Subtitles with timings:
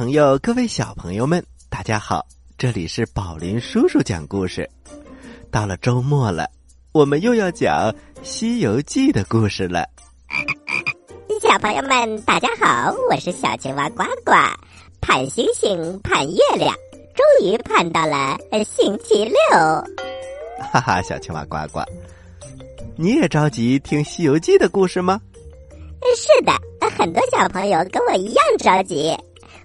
[0.00, 2.24] 朋友，各位小朋友们，大家好！
[2.56, 4.66] 这里是宝林叔叔讲故事。
[5.50, 6.48] 到了周末了，
[6.92, 9.86] 我们又要讲《西游记》的故事了。
[11.42, 14.32] 小朋友们，大家好，我是小青蛙呱呱。
[15.02, 16.74] 盼星星，盼月亮，
[17.14, 19.36] 终于盼到了星期六。
[20.72, 21.80] 哈哈，小青蛙呱呱，
[22.96, 25.20] 你也着急听《西游记》的故事吗？
[26.16, 26.52] 是的，
[26.96, 29.14] 很多小朋友跟我一样着急。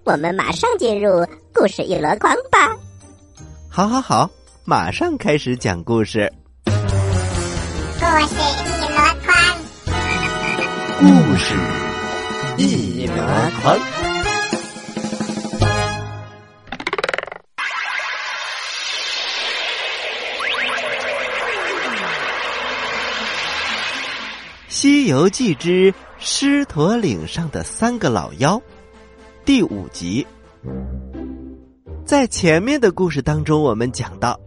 [0.05, 2.77] 我们马上进入故事一箩筐吧。
[3.67, 4.29] 好，好，好，
[4.63, 6.31] 马上开始讲故事。
[6.65, 9.35] 故事一箩筐，
[10.99, 11.05] 故
[11.37, 11.55] 事
[12.57, 13.15] 一箩
[13.63, 13.75] 筐。
[24.69, 28.55] 《西游记之狮驼岭上的三个老妖》
[29.45, 30.25] 第五集，
[32.03, 34.39] 在前面的故事当中，我们讲到，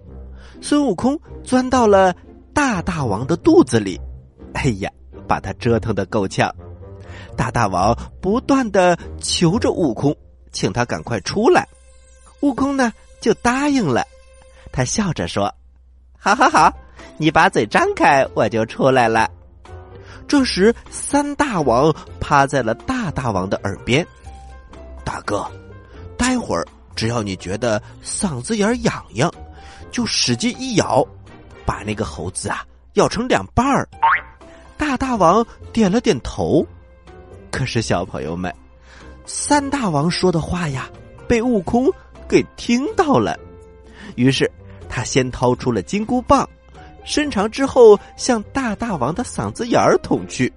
[0.61, 2.13] 孙悟空钻到了
[2.53, 3.97] 大大王的肚子里，
[4.55, 4.91] 哎呀，
[5.29, 6.53] 把他折腾的够呛。
[7.37, 10.13] 大大王不断的求着悟空，
[10.51, 11.69] 请他赶快出来。
[12.41, 14.03] 悟空呢，就答应了。
[14.73, 15.55] 他笑着说
[16.19, 16.77] ：“好好好，
[17.19, 19.31] 你把嘴张开，我就出来了。”
[20.27, 24.05] 这时，三大王趴在了大大王的耳边
[25.09, 25.51] ：“大哥，
[26.19, 29.33] 待会儿只要你觉得嗓子眼痒痒，
[29.91, 31.03] 就使劲一咬，
[31.65, 33.89] 把那个猴子啊咬成两半儿。”
[34.77, 36.63] 大大王点了点头。
[37.51, 38.55] 可是，小朋友们，
[39.25, 40.91] 三大王说的话呀，
[41.27, 41.91] 被悟空
[42.29, 43.35] 给听到了。
[44.15, 44.51] 于是，
[44.91, 46.47] 他先掏出了金箍棒。
[47.03, 50.53] 伸长之后，向大大王的嗓子眼儿捅去。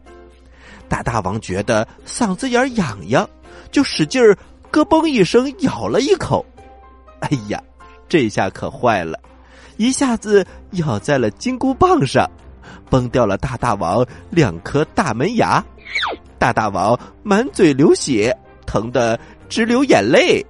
[0.89, 3.29] 大大王觉得嗓子眼儿痒痒，
[3.71, 4.37] 就使劲儿
[4.69, 6.45] 咯嘣一声咬了一口。
[7.19, 7.61] 哎呀，
[8.09, 9.19] 这下可坏了，
[9.77, 12.29] 一下子咬在了金箍棒上，
[12.89, 15.63] 崩掉了大大王两颗大门牙。
[16.37, 18.35] 大大王满嘴流血，
[18.65, 20.45] 疼得直流眼泪。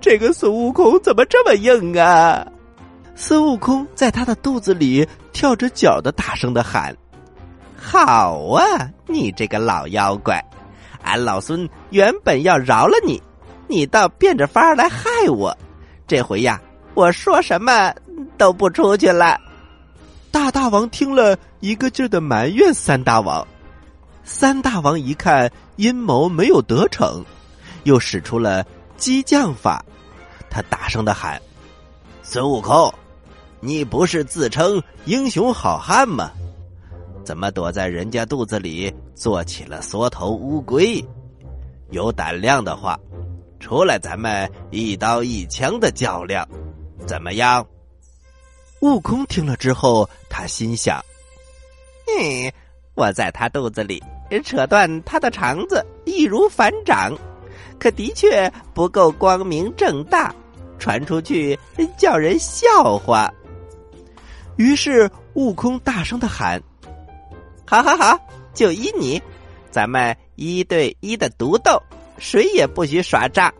[0.00, 2.46] 这个孙悟空怎么这么硬啊？
[3.14, 6.94] 孙悟空在他的肚子里跳着脚的，大声的喊
[7.74, 10.44] ：“好啊，你这个老妖怪！
[11.06, 13.22] 俺老孙原本要饶了你，
[13.68, 15.56] 你倒变着法儿来害我。
[16.06, 16.60] 这回呀，
[16.94, 17.94] 我说什么
[18.36, 19.40] 都不出去了。”
[20.30, 23.46] 大大王听了一个劲儿的埋怨三大王。
[24.22, 27.24] 三大王一看阴谋没有得逞，
[27.84, 28.64] 又使出了
[28.96, 29.82] 激将法，
[30.50, 31.40] 他大声的喊
[32.22, 32.92] ：“孙悟空！”
[33.60, 36.30] 你不是自称英雄好汉吗？
[37.26, 41.04] 怎么躲在人家肚子里做起了缩头乌龟？
[41.90, 42.96] 有胆量的话，
[43.58, 46.48] 出来咱们一刀一枪的较量，
[47.04, 47.66] 怎么样？
[48.80, 51.04] 悟空听了之后，他心想
[52.06, 52.52] ：“嗯，
[52.94, 54.00] 我在他肚子里
[54.44, 57.12] 扯断他的肠子，易如反掌，
[57.76, 60.32] 可的确不够光明正大，
[60.78, 61.58] 传出去
[61.98, 63.28] 叫人笑话。”
[64.54, 66.62] 于是，悟空大声的喊
[67.66, 68.18] ：“好好好，
[68.54, 69.20] 就依你，
[69.70, 71.82] 咱们一对一的独斗，
[72.16, 73.52] 谁也不许耍诈。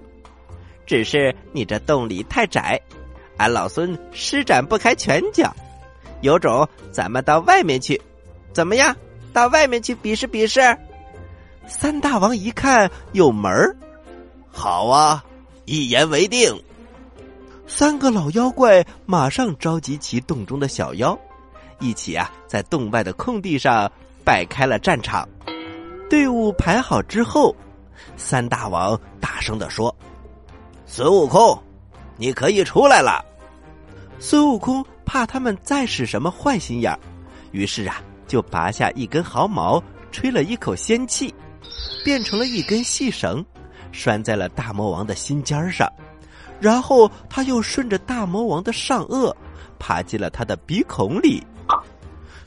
[0.86, 2.80] 只是你这洞里太窄，
[3.36, 5.54] 俺老孙施展不开拳脚。
[6.20, 8.00] 有种，咱们到外面去，
[8.52, 8.96] 怎么样？
[9.32, 10.60] 到外面去比试比试。”
[11.66, 13.76] 三大王一看有门儿，
[14.52, 15.24] 好啊，
[15.64, 16.62] 一言为定。
[17.66, 21.18] 三个老妖怪马上召集其洞中的小妖，
[21.78, 23.90] 一起啊，在洞外的空地上
[24.24, 25.28] 摆开了战场。
[26.08, 27.54] 队伍排好之后，
[28.16, 29.94] 三大王大声的说
[30.86, 31.60] ：“孙悟空，
[32.16, 33.24] 你可以出来了。”
[34.18, 36.98] 孙悟空怕他们再使什么坏心眼儿，
[37.52, 41.34] 于是啊，就拔下一根毫毛，吹了一口仙气，
[42.04, 43.44] 变成了一根细绳，
[43.92, 45.90] 拴在了大魔王的心尖上。
[46.58, 49.34] 然后他又顺着大魔王的上颚，
[49.78, 51.44] 爬进了他的鼻孔里。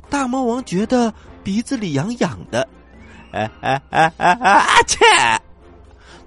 [0.09, 1.13] 大魔王觉得
[1.44, 2.67] 鼻子里痒痒的，
[3.31, 4.97] 哎哎哎哎哎啊切！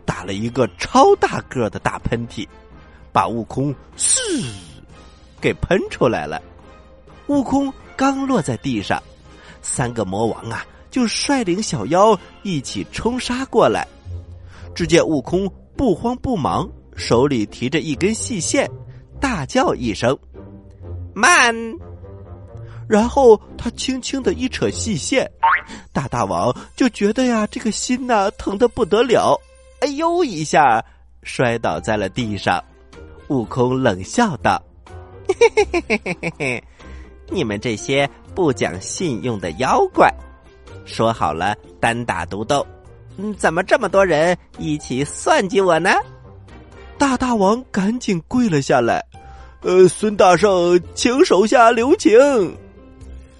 [0.04, 2.46] 打了一个超大个的大喷嚏，
[3.12, 4.20] 把悟空嘶
[5.40, 6.40] 给喷出来了。
[7.26, 9.02] 悟空刚落在地上，
[9.60, 13.86] 三个魔王啊就率领小妖一起冲杀过来。
[14.74, 16.68] 只见悟空不慌不忙。
[16.94, 18.70] 手里提着一根细线，
[19.18, 20.16] 大叫一声
[21.16, 21.54] ：“慢！”
[22.88, 25.30] 然后他轻轻的一扯细线，
[25.92, 29.40] 大大王就觉得呀，这个心呐疼的不得了。
[29.80, 30.84] 哎呦一下
[31.22, 32.62] 摔倒在了地上。
[33.28, 34.62] 悟空冷笑道
[35.26, 36.64] ：“嘿嘿嘿嘿嘿嘿嘿，
[37.30, 40.12] 你们这些不讲信用的妖怪，
[40.84, 42.66] 说好了单打独斗，
[43.16, 45.90] 嗯，怎么这么多人一起算计我呢？”
[46.98, 49.02] 大大王赶紧跪了下来
[49.62, 52.12] ：“呃，孙大圣，请手下留情。”“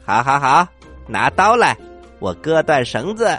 [0.05, 0.67] 好好好，
[1.07, 1.77] 拿刀来，
[2.19, 3.39] 我割断绳子。”“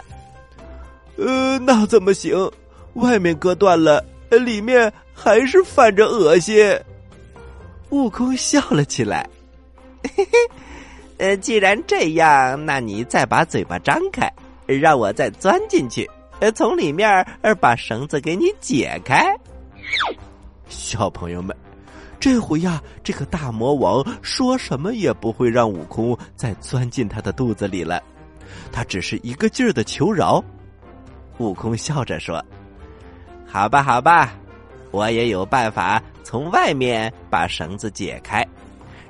[1.16, 2.50] 呃，那怎么行？
[2.94, 6.76] 外面割断了，里面……”还是泛着恶心。
[7.90, 9.24] 悟空笑了起来，
[10.02, 10.38] 嘿嘿，
[11.18, 14.30] 呃，既然这样，那你再把嘴巴张开，
[14.66, 17.08] 让我再钻进去，呃，从里面
[17.42, 19.24] 儿把绳子给你解开。
[20.68, 21.56] 小朋友们，
[22.24, 28.02] 这回呀，这个大魔王说什么也不会让悟空再钻进他的肚子里了，
[28.72, 30.42] 他只是一个劲儿的求饶。
[31.36, 32.42] 悟空笑着说
[33.46, 34.32] ：“好吧，好吧。”
[34.90, 38.42] 我也有办法从外面把绳子解开，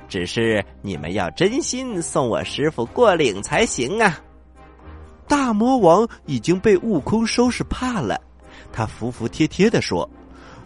[0.09, 4.19] 只是你们要真心送我师傅过岭才行啊！
[5.29, 8.21] 大魔王已经被悟空收拾怕了，
[8.73, 10.11] 他服服帖帖的说：“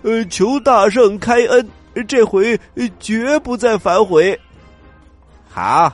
[0.01, 1.69] 呃，求大圣开恩，
[2.05, 2.59] 这回
[2.99, 4.39] 绝不再反悔。”
[5.49, 5.93] 好，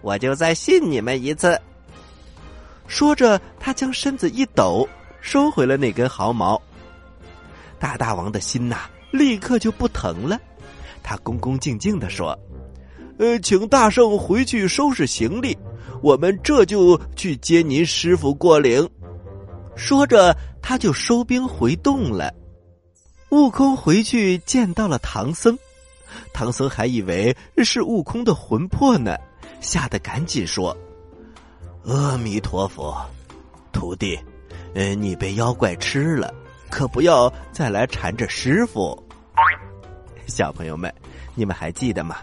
[0.00, 1.60] 我就再信你们一次。
[2.86, 4.88] 说着，他将身子一抖，
[5.20, 6.60] 收回了那根毫毛。
[7.78, 10.40] 大大王的心呐，立刻就不疼了。
[11.02, 12.36] 他恭恭敬敬的说
[13.18, 15.56] ：“呃，请大圣回去收拾行李，
[16.02, 18.88] 我们这就去接您师傅过岭。”
[19.76, 22.32] 说着，他就收兵回洞了。
[23.30, 25.58] 悟空回去见到了唐僧，
[26.32, 29.16] 唐僧还以为是悟空的魂魄呢，
[29.60, 30.76] 吓得赶紧说
[31.84, 32.96] ：“阿弥陀佛，
[33.72, 34.18] 徒弟，
[34.74, 36.32] 呃，你被妖怪吃了。”
[36.68, 39.00] 可不要再来缠着师傅，
[40.26, 40.92] 小朋友们，
[41.34, 42.16] 你们还记得吗？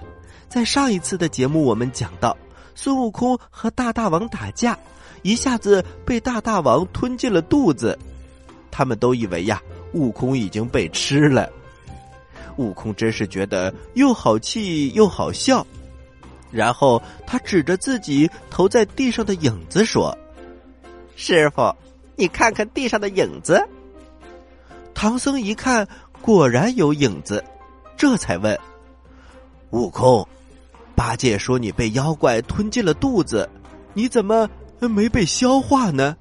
[0.49, 2.37] 在上一次的节目，我们讲到
[2.75, 4.77] 孙悟空和大大王打架，
[5.21, 7.97] 一下子被大大王吞进了肚子，
[8.69, 9.61] 他们都以为呀，
[9.93, 11.49] 悟空已经被吃了。
[12.57, 15.65] 悟空真是觉得又好气又好笑，
[16.51, 20.15] 然后他指着自己投在地上的影子说
[21.15, 21.75] ：“师傅，
[22.15, 23.67] 你看看地上的影子。”
[24.93, 25.87] 唐僧一看，
[26.21, 27.43] 果然有影子，
[27.97, 28.57] 这才问
[29.71, 30.27] ：“悟空，
[30.95, 33.49] 八戒说你被妖怪吞进了肚子，
[33.95, 34.47] 你怎么
[34.79, 36.15] 没被消化呢？”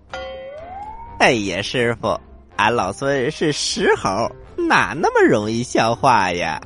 [1.21, 2.19] 哎呀，师傅，
[2.57, 6.61] 俺老孙是石猴，哪那么容易消化呀？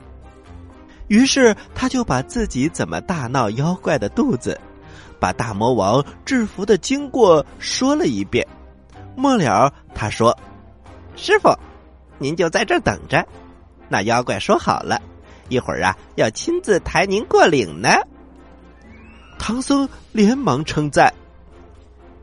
[1.09, 4.61] 于是他就把自己怎么大闹妖怪的肚子，
[5.21, 8.47] 把大魔王制服的经过说了一遍。
[9.15, 10.37] 末了，他说
[11.17, 11.49] ：“师傅。”
[12.19, 13.23] 您就在这等着，
[13.91, 14.99] 那妖怪说好了，
[15.51, 17.91] 一会儿啊要亲自抬您过岭呢。
[19.39, 21.13] 唐僧连忙称赞：“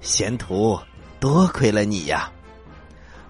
[0.02, 0.80] 贤徒，
[1.20, 2.32] 多亏了你呀！”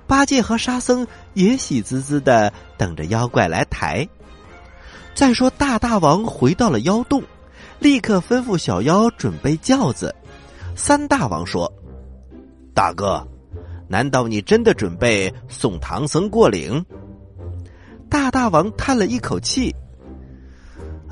[0.08, 4.08] 八戒和沙僧也喜滋滋的等着妖怪来抬。
[5.16, 7.24] 再说大大王回到了妖洞，
[7.80, 10.14] 立刻吩咐小妖准备轿子。
[10.76, 11.72] 三大王说
[12.74, 13.26] ：“大哥。”
[13.86, 16.84] 难道你真的准备送唐僧过岭？
[18.10, 19.76] 大大王叹了一口气：“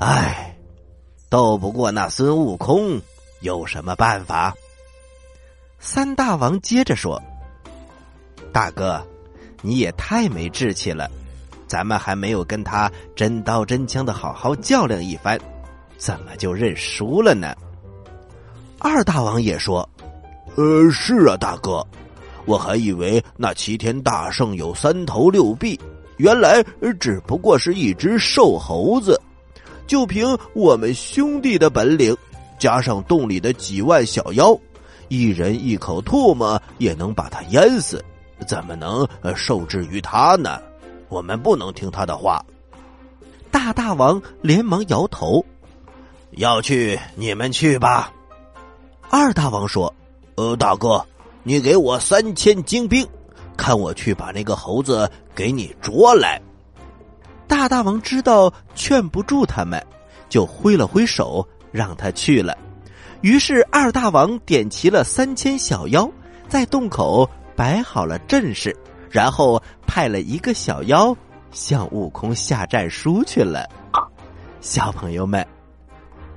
[0.00, 0.56] 唉，
[1.28, 3.00] 斗不过那孙悟空，
[3.40, 4.52] 有什么办法？”
[5.78, 7.22] 三大王接着说
[8.52, 9.04] ：“大哥，
[9.62, 11.10] 你也太没志气了，
[11.66, 15.38] 咱们还没有跟他真刀真枪的好好较量一番，
[15.96, 17.54] 怎么就认输了呢？”
[18.78, 19.88] 二大王也说
[20.56, 21.84] ：“呃，是啊，大哥。”
[22.44, 25.78] 我还以为那齐天大圣有三头六臂，
[26.16, 26.60] 原来
[26.98, 29.16] 只不过是一只瘦猴子。
[29.86, 32.16] 就凭我们兄弟的本领，
[32.58, 34.58] 加上洞里的几万小妖，
[35.06, 38.04] 一人一口唾沫也能把他淹死，
[38.44, 39.06] 怎么能
[39.36, 40.60] 受制于他呢？
[41.08, 42.44] 我们不能听他的话。
[43.50, 45.44] 大大王连忙摇头
[46.32, 48.12] ：“要去你们去吧。”
[49.10, 49.94] 二大王说
[50.36, 51.04] ：“呃，大哥。”
[51.44, 53.04] 你给我三千精兵，
[53.56, 56.40] 看我去把那个猴子给你捉来。
[57.48, 59.84] 大大王知道劝不住他们，
[60.28, 62.56] 就挥了挥手让他去了。
[63.22, 66.08] 于是二大王点齐了三千小妖，
[66.48, 67.28] 在洞口
[67.62, 68.76] 摆好了阵势，
[69.08, 71.16] 然后派了一个小妖
[71.52, 73.68] 向悟空下战书去了。
[74.60, 75.46] 小朋友们，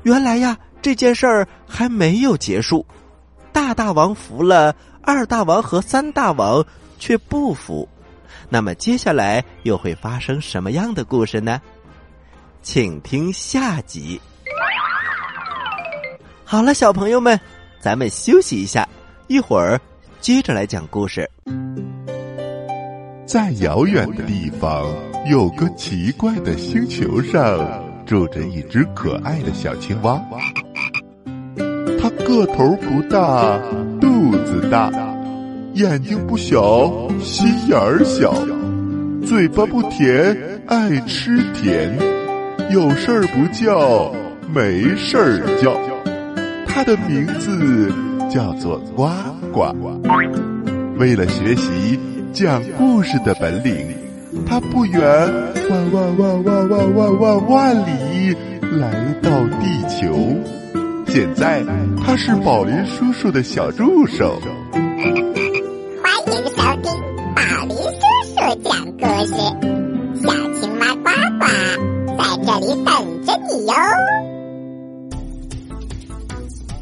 [0.04, 2.86] 原来呀，这件事儿还没有结束。
[3.52, 4.76] 大大王服了。
[5.02, 6.64] 二大王和三大王
[7.00, 7.90] 却不服，
[8.48, 11.60] 那么接下来又会发生什么样的故事呢？
[12.62, 14.22] 请听下集。
[16.44, 17.40] 好了，小朋友们，
[17.80, 18.88] 咱们休息一下，
[19.26, 19.82] 一会儿
[20.26, 21.30] 接着来讲故事。
[23.28, 24.84] 在遥远的地方，
[25.30, 27.40] 有个奇怪的星球上，
[28.08, 30.20] 住着一只可爱的小青蛙。
[32.02, 33.60] 它个头不大，
[34.02, 34.92] 肚子大，
[35.76, 38.34] 眼睛不小，心眼儿小，
[39.28, 41.96] 嘴巴不甜，爱吃甜，
[42.72, 44.12] 有事儿不叫，
[44.52, 45.80] 没事儿叫。
[46.66, 47.94] 它的名字
[48.30, 49.10] 叫做呱
[49.52, 49.74] 呱。
[50.98, 52.00] 为了学习
[52.34, 53.88] 讲故事的本领，
[54.46, 55.02] 他不远
[55.70, 58.36] 万万万万万万万万里
[58.80, 59.30] 来到
[59.60, 60.16] 地球。
[61.08, 61.64] 现在
[62.04, 64.38] 他是宝林叔叔的小助手。
[64.72, 64.84] 欢
[66.28, 66.92] 迎收听
[67.36, 69.34] 宝林叔叔讲故事，
[70.22, 71.46] 小青蛙呱呱
[72.18, 72.90] 在这里等
[73.26, 73.74] 着你哟。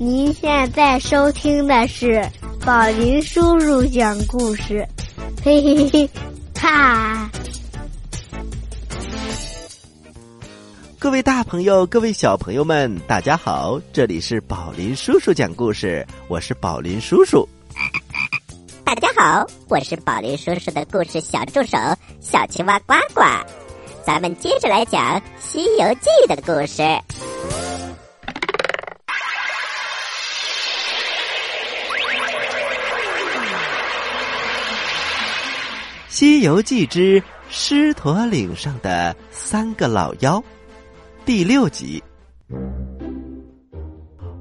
[0.04, 2.22] 您现在收听的是
[2.66, 4.86] 宝林叔叔讲故事，
[5.42, 6.10] 嘿嘿嘿，
[6.60, 7.32] 哈！
[11.00, 13.80] 各位大朋友，各位小朋友们，大家好！
[13.94, 17.48] 这里是宝林叔叔讲故事，我是宝林叔叔。
[18.84, 21.78] 大家好，我是宝林叔叔的故事小助手
[22.20, 23.22] 小青蛙呱呱。
[24.06, 26.82] 咱们接着来讲《西游记》的故事。
[36.14, 40.38] 《西游记之狮驼岭上的三个老妖》
[41.26, 42.04] 第六集。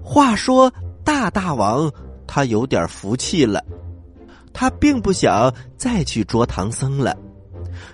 [0.04, 0.70] 话说
[1.02, 1.90] 大大王
[2.26, 3.64] 他有点服气了，
[4.52, 7.16] 他并不想再去捉唐僧了。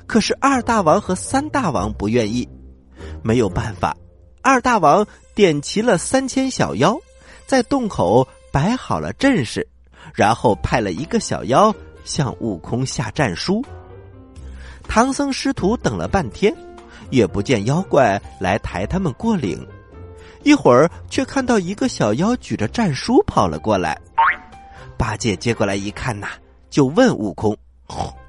[0.09, 2.49] 可是二大王和三大王不愿意，
[3.23, 3.97] 没有办法，
[4.43, 5.07] 二大王
[5.37, 6.99] 点齐了三千小妖，
[7.47, 9.65] 在洞口摆好了阵势，
[10.13, 11.73] 然后派了一个小妖。
[12.09, 13.62] 向悟空下战书。
[14.88, 16.55] 唐僧师徒等了半天，
[17.11, 19.65] 也不见妖怪来抬他们过岭。
[20.43, 24.00] 一会儿，却看到一个小妖举着战书跑了过来。
[24.97, 26.29] 八戒接过来一看呐，
[26.71, 27.55] 就问悟空：“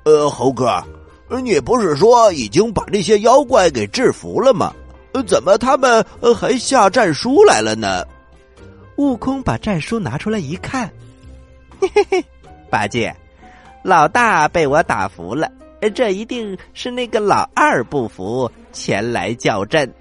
[0.03, 0.83] 呃，猴哥，
[1.41, 4.73] 你不是说已经把这些妖怪给制服了吗？
[5.25, 6.05] 怎么他们
[6.35, 8.05] 还下战书来了呢？”
[8.97, 10.91] 悟空把战书拿出来一看，
[11.79, 12.25] 嘿嘿嘿，
[12.69, 13.15] 八戒。
[13.83, 15.49] 老大被我打服了，
[15.95, 19.91] 这一定是那个老二不服，前来叫阵。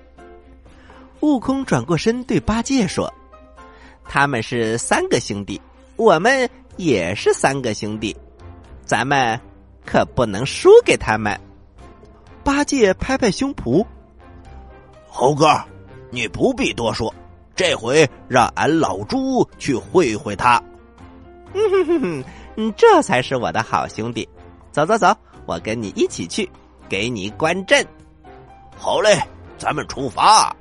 [1.21, 3.13] 悟空转过身对八戒说
[4.05, 5.61] ：“他们是三个兄弟，
[5.97, 8.17] 我们也是三个兄弟，
[8.85, 9.39] 咱们
[9.85, 11.39] 可不能输给他们。”
[12.45, 13.85] 八戒拍拍胸脯
[15.09, 15.47] ：“猴哥，
[16.11, 17.15] 你不必多说，
[17.55, 20.63] 这回让俺老猪去会会他。”
[21.55, 22.25] 哼哼哼哼。
[22.61, 24.29] 嗯，这才是我的好兄弟。
[24.73, 26.51] 走走走，我跟你一起去，
[26.89, 27.87] 给你观阵。
[28.77, 29.17] 好嘞，
[29.57, 30.53] 咱们出发。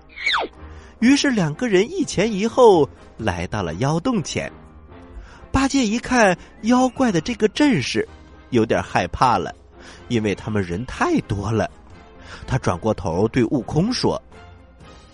[0.99, 2.87] 于是两个人一前一后
[3.17, 4.51] 来到了妖洞前。
[5.51, 8.07] 八戒一看妖怪的这个阵势，
[8.51, 9.51] 有点害怕了，
[10.07, 11.67] 因为他们人太多了。
[12.45, 14.21] 他转过头对悟空说：“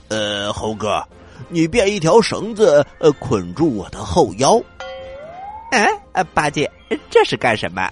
[0.10, 1.02] 呃，猴哥，
[1.48, 4.62] 你变一条绳子，呃，捆住我的后腰。”
[5.74, 6.70] 哎，啊，八戒，
[7.10, 7.92] 这是干什么？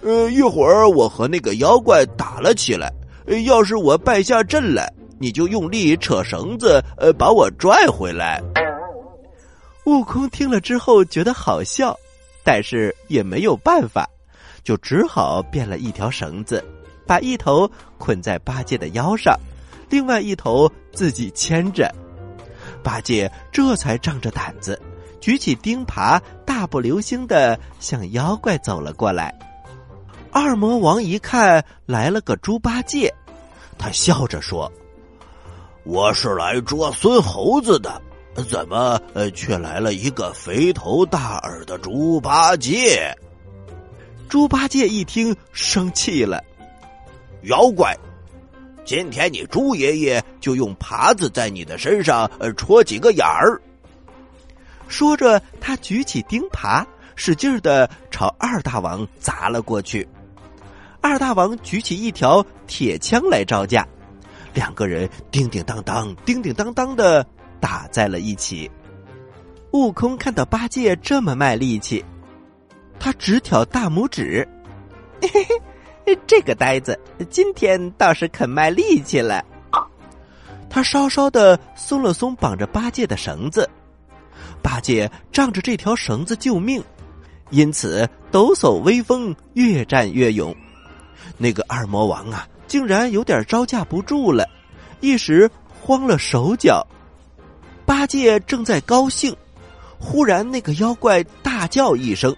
[0.00, 2.90] 呃，一会儿我和那个妖怪打了起来，
[3.44, 8.42] 要是我败下阵来，你就用力扯绳子，呃，把我拽回来。
[9.84, 11.94] 悟空听了之后觉得好笑，
[12.42, 14.08] 但是也没有办法，
[14.62, 16.64] 就只好变了一条绳子，
[17.06, 19.38] 把一头捆在八戒的腰上，
[19.90, 21.94] 另外一头自己牵着。
[22.82, 24.80] 八戒这才仗着胆子。
[25.24, 29.34] 举起钉耙，大步流星的向妖怪走了过来。
[30.30, 33.10] 二魔王一看来了个猪八戒，
[33.78, 34.70] 他笑着说
[35.82, 38.02] ：“我是来捉孙猴子的，
[38.50, 39.00] 怎么
[39.34, 43.10] 却来了一个肥头大耳的猪八戒？”
[44.28, 46.44] 猪八戒一听生气了
[47.48, 47.96] ：“妖怪，
[48.84, 53.58] 今天你猪爷爷就用耙子在你的身上呃戳几个眼儿。”
[54.88, 56.84] 说着，他举起钉耙，
[57.16, 60.06] 使劲的朝二大王砸了过去。
[61.00, 63.86] 二大王举起一条铁枪来招架，
[64.52, 67.26] 两个人叮叮当当、叮叮当当的
[67.60, 68.70] 打在了一起。
[69.72, 72.04] 悟空看到八戒这么卖力气，
[72.98, 74.46] 他直挑大拇指
[75.20, 75.28] ：“嘿
[76.06, 76.98] 嘿这个呆子
[77.28, 79.44] 今天倒是肯卖力气了。
[80.70, 83.68] 他稍稍的松了松绑着八戒的绳子，
[84.64, 86.82] 八戒仗着这条绳子救命，
[87.50, 90.56] 因此抖擞威风，越战越勇。
[91.36, 94.48] 那个二魔王啊，竟然有点招架不住了，
[95.00, 95.50] 一时
[95.82, 96.84] 慌了手脚。
[97.84, 99.36] 八戒正在高兴，
[99.98, 102.34] 忽然那个妖怪大叫一声，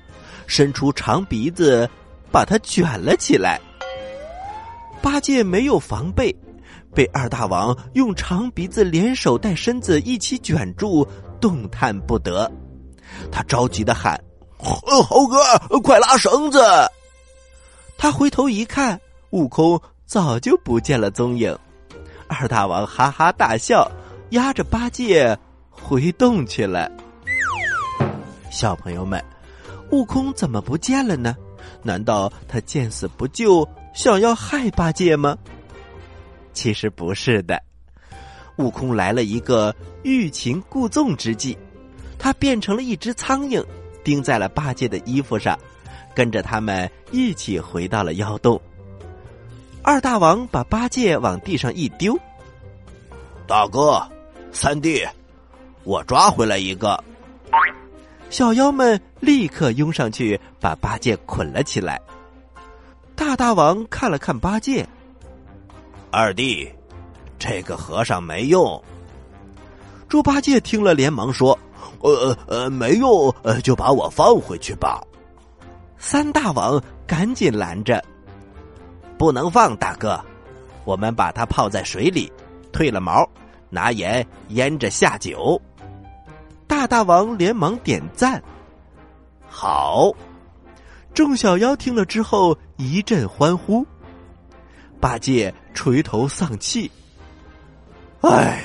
[0.49, 1.89] 伸出长鼻子。
[2.29, 3.59] 把他卷了起来，
[5.01, 6.35] 八戒没有防备，
[6.93, 11.07] 被二大王用长鼻子连手带身子一起卷住，
[11.41, 12.51] 动弹不得。
[13.31, 14.21] 他着急的喊
[14.59, 15.39] ：“猴哥，
[15.81, 16.61] 快拉绳子！”
[17.99, 19.01] 他回头一看，
[19.31, 21.57] 悟空早就不见了踪影。
[22.29, 23.91] 二大王哈哈大笑，
[24.31, 25.39] 压着八戒
[25.71, 26.91] 回洞去了。
[28.51, 29.23] 小朋友们，
[29.91, 31.37] 悟空怎么不见了呢？
[31.83, 35.37] 难道他见死不救，想要害八戒吗？
[36.53, 37.63] 其实不是的，
[38.57, 41.57] 悟空来了一个欲擒故纵之计，
[42.19, 43.65] 他变成了一只苍蝇，
[44.03, 45.59] 钉在了八戒的衣服上，
[46.15, 48.61] 跟着他们一起回到了妖洞。
[49.83, 52.19] 二大王把八戒往地上一丢，
[53.47, 54.03] 大哥，
[54.51, 55.07] 三弟，
[55.85, 57.03] 我抓回来一个。
[58.29, 62.01] 小妖们立刻拥上去，把八戒捆了起来。
[63.15, 64.85] 大大王看了看八戒，
[66.11, 66.69] 二弟，
[67.39, 68.83] 这个和尚没用。
[70.09, 71.59] 猪八戒听了，连忙说
[72.01, 75.03] ：“呃呃，没用，呃，就把我放回去吧。”
[75.99, 78.03] 三大王赶紧拦着
[79.19, 80.23] ：“不能放，大哥，
[80.85, 82.31] 我们把它泡在水里，
[82.73, 83.29] 褪了毛，
[83.71, 85.61] 拿盐腌着下酒。”
[86.69, 88.43] 大大王连忙点赞，
[89.49, 90.13] 好！
[91.15, 93.87] 众小妖听了之后一阵欢呼。
[95.01, 96.91] 八戒垂头丧气
[98.31, 98.63] ：“唉，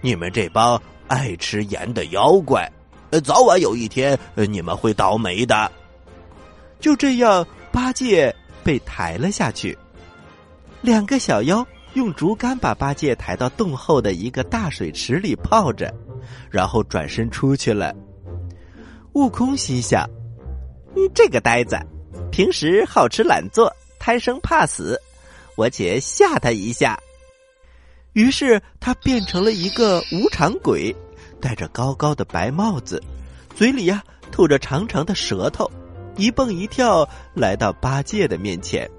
[0.00, 2.70] 你们这帮爱吃盐的妖怪，
[3.10, 5.70] 呃早晚有一天你们会倒霉的。”
[6.80, 9.76] 就这样，八戒被抬了下去。
[10.80, 15.92] 两个小妖用竹竿把八戒抬到洞后的一个大水池里泡着。
[16.50, 17.94] 然后转身出去了。
[19.12, 20.08] 悟空心想
[21.14, 21.78] ：“这个呆子，
[22.32, 25.00] 平时好吃懒做，贪生怕死，
[25.54, 26.98] 我且吓他一下。”
[28.16, 30.96] 于是他变成了一个无常鬼，
[31.38, 32.98] 戴着高高的白帽子，
[33.54, 34.02] 嘴里呀
[34.32, 35.70] 吐着长长的舌头，
[36.16, 38.90] 一蹦一跳来到八戒的面前。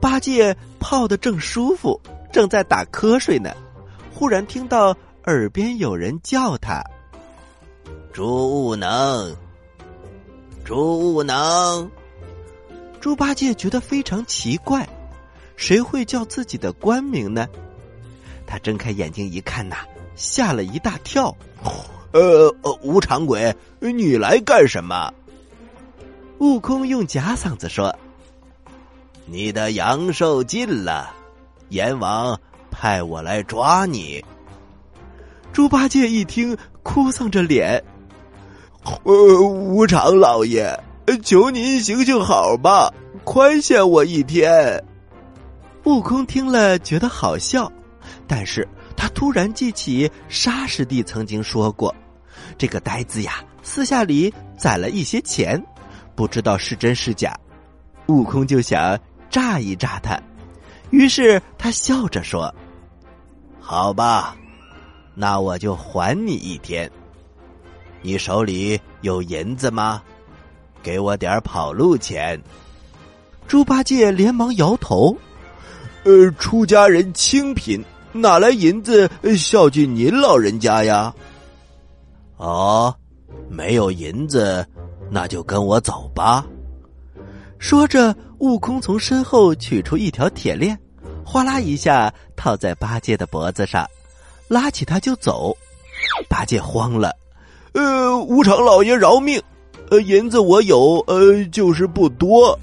[0.00, 2.00] 八戒泡的正舒服，
[2.32, 3.54] 正在打瞌睡呢，
[4.12, 4.96] 忽然听到。
[5.26, 6.84] 耳边有人叫他
[8.12, 8.26] ：“猪
[8.66, 9.34] 悟能，
[10.62, 11.90] 猪悟能。”
[13.00, 14.86] 猪八戒觉得非常奇怪，
[15.56, 17.48] 谁会叫自己的官名呢？
[18.46, 19.76] 他睁开眼睛一看呐，
[20.16, 21.34] 吓了一大跳。
[22.12, 25.12] 呃呃，无常鬼，你来干什么？
[26.38, 27.94] 悟空用假嗓子说
[29.26, 31.10] ：“你的阳寿尽了，
[31.70, 32.38] 阎王
[32.70, 34.24] 派我来抓你。”
[35.52, 37.82] 猪八戒一听，哭丧着脸
[39.04, 40.78] ：“呃，无常老爷，
[41.22, 42.92] 求您行行好吧，
[43.24, 44.84] 宽限我一天。”
[45.84, 47.70] 悟空听了觉得好笑，
[48.26, 51.94] 但是他突然记起沙师弟曾经说过，
[52.58, 55.62] 这个呆子呀，私下里攒了一些钱，
[56.14, 57.38] 不知道是真是假。
[58.06, 58.98] 悟空就想
[59.30, 60.20] 诈一诈他，
[60.90, 62.54] 于是他笑着说
[63.60, 64.36] ：“好吧。”
[65.16, 66.90] 那我就还你一天。
[68.02, 70.02] 你手里有银子吗？
[70.82, 72.38] 给我点跑路钱。
[73.46, 75.16] 猪八戒连忙摇头
[76.04, 77.82] ：“呃，出家人清贫，
[78.14, 81.14] 哪来银子孝敬您老人家呀？”
[82.38, 82.94] 哦，
[83.48, 84.66] 没有银子，
[85.10, 86.44] 那就跟我走吧。
[87.58, 90.78] 说着，悟空从身后取出一条铁链，
[91.24, 93.86] 哗啦一下套在八戒的脖子上。
[94.48, 95.56] 拉起他就走，
[96.28, 97.16] 八戒慌了，
[97.72, 99.42] 呃，无常老爷饶命，
[99.90, 102.58] 呃，银子我有，呃，就是不多。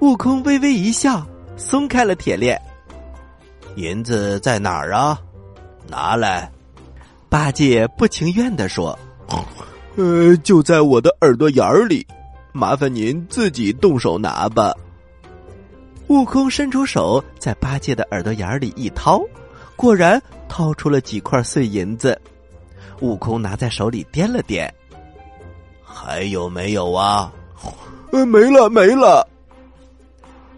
[0.00, 1.24] 悟空微微一笑，
[1.56, 2.60] 松开了铁链。
[3.78, 5.20] 银子在哪儿啊？
[5.86, 6.50] 拿来。
[7.28, 8.98] 八戒不情愿的说
[9.94, 12.04] ：“呃，就在我的耳朵眼儿里，
[12.52, 14.74] 麻烦您自己动手拿吧。”
[16.08, 19.22] 悟空伸出手，在八戒的耳朵眼里一掏。
[19.76, 22.20] 果然掏出了几块碎银子，
[23.00, 24.68] 悟空拿在手里掂了掂，
[25.84, 27.32] 还有没有啊？
[28.10, 29.24] 呃，没了，没了。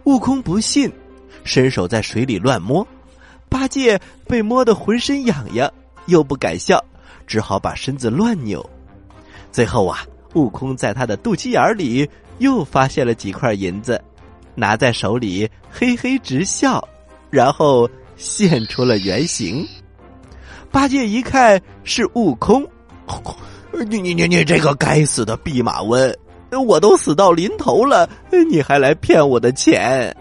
[0.05, 0.91] 悟空不信，
[1.43, 2.87] 伸手在水里乱摸，
[3.51, 5.69] 八戒被摸得浑身痒痒，
[6.05, 6.81] 又不敢笑，
[7.27, 8.67] 只好把身子乱扭。
[9.51, 14.01] 最后啊，悟空在他的肚脐眼里又发现了几块银子，
[14.55, 16.81] 拿在手里嘿嘿直笑，
[17.29, 19.67] 然后现出了原形。
[20.71, 22.65] 八戒一看是悟空，
[23.85, 26.17] 你你你你这个该死的弼马温！
[26.65, 28.09] 我都死到临头了，
[28.49, 30.15] 你还来骗我的钱？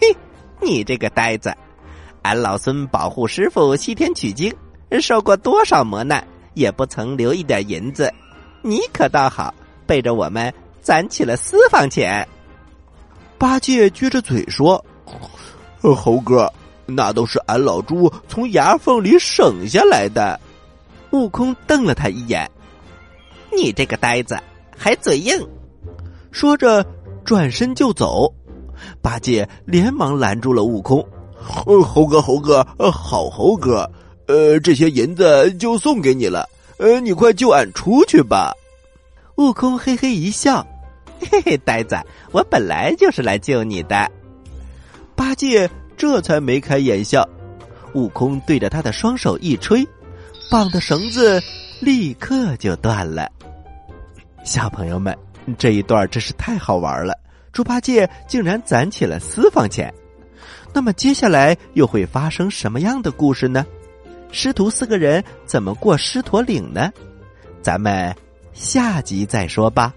[0.00, 0.16] 嘿，
[0.62, 1.54] 你这个呆子！
[2.24, 4.50] 俺老孙保护师傅西天取经，
[4.98, 8.10] 受过多少磨难，也不曾留一点银子。
[8.62, 9.54] 你可倒好，
[9.86, 12.26] 背着我们攒起了私房钱。
[13.36, 14.82] 八戒撅着嘴说
[15.94, 16.50] ：“猴哥，
[16.86, 20.40] 那都是俺老猪从牙缝里省下来的。”
[21.12, 22.50] 悟空瞪了他一眼
[23.54, 24.38] ：“你这个呆子！”
[24.76, 25.46] 还嘴硬，
[26.32, 26.82] 说着
[27.22, 28.32] 转身就走。
[29.02, 31.06] 八戒连忙拦住了悟空：“，
[31.44, 33.90] 猴哥，猴哥，好猴哥，
[34.26, 36.48] 呃，这些银子就送给你了。
[36.78, 38.52] 呃，你快救俺出去吧。”
[39.36, 40.66] 悟空嘿嘿一笑
[41.30, 41.96] ：“嘿嘿，呆子，
[42.32, 44.10] 我本来就是来救你的。”
[45.14, 47.28] 八戒这才眉开眼笑。
[47.94, 49.86] 悟空对着他的双手一吹，
[50.50, 51.40] 绑的绳子
[51.80, 53.30] 立刻就断了。
[54.44, 55.16] 小朋友们，
[55.56, 57.16] 这一段真是太好玩了！
[57.52, 59.94] 猪八戒竟然攒起了私房钱，
[60.74, 63.64] 那么接下来又会发生什么样的故事呢？
[64.32, 66.90] 师徒四个人怎么过狮驼岭呢？
[67.62, 68.12] 咱们
[68.52, 69.94] 下集再说吧。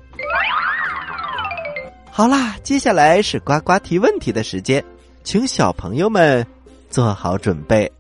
[2.12, 4.84] 好啦，接下来是呱呱提问题的时间，
[5.24, 6.46] 请小朋友们
[6.90, 7.92] 做好准备。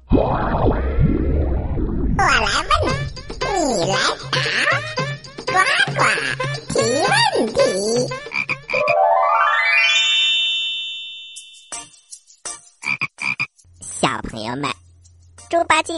[15.57, 15.93] 猪八戒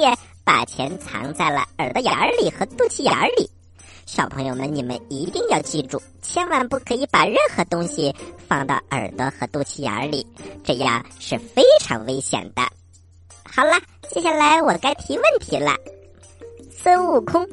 [0.45, 3.49] 把钱藏在了耳朵眼里和肚脐眼里。
[4.05, 8.15] 小朋友们，你们一定要记住，千万不可以把任何东西
[8.47, 10.25] 放到耳朵和肚脐眼里，
[10.63, 12.61] 这样是非常危险的。
[13.43, 13.73] 好了，
[14.09, 15.75] 接下来我该提问题了。
[16.71, 17.45] 孙悟空。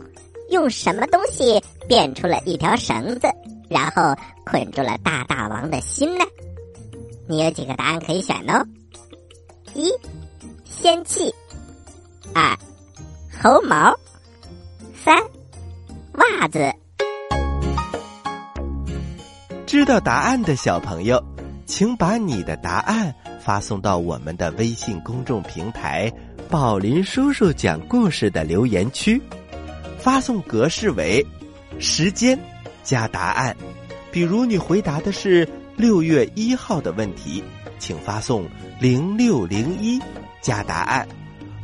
[0.50, 3.26] 用什么东西变出了一条绳子，
[3.68, 4.14] 然后
[4.44, 6.24] 捆住了大大王的心呢？
[7.28, 8.64] 你有几个答案可以选哦？
[9.74, 9.92] 一，
[10.64, 11.34] 仙气；
[12.38, 12.54] 二，
[13.40, 13.94] 猴毛；
[15.02, 15.16] 三，
[16.12, 16.70] 袜子。
[19.64, 21.24] 知道答案的小朋友，
[21.64, 26.12] 请把你的答案发送到我们的微信公众平台
[26.50, 29.18] “宝林叔叔讲故事”的留言区。
[29.98, 31.26] 发送格式为
[31.78, 32.38] 时间
[32.82, 33.56] 加答案，
[34.12, 37.42] 比如你回答的是六月一号的问题，
[37.78, 38.46] 请发送
[38.78, 39.98] 零六零一
[40.42, 41.08] 加答案。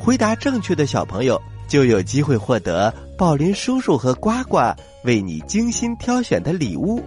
[0.05, 4.59] 回答正确的小朋友就有机会获得宝林叔叔和呱呱
[5.05, 7.01] 为你精心挑选的礼物。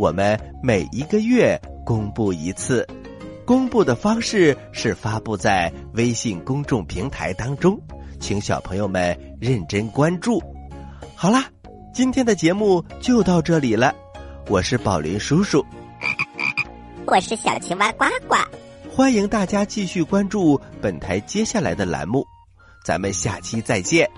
[0.00, 2.84] 我们每一个月公布一次，
[3.44, 7.80] 公布的方式是发布在微信公众平台当中，
[8.18, 10.42] 请小朋友们认真关注。
[11.14, 11.44] 好啦，
[11.94, 13.94] 今天的节目就到这里了。
[14.48, 15.64] 我是宝林叔叔，
[17.06, 18.34] 我是小青蛙呱呱。
[18.92, 22.26] 欢迎大家继续关注本台接下来的栏目，
[22.82, 24.10] 咱们下期再见。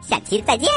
[0.00, 0.68] 下期再见。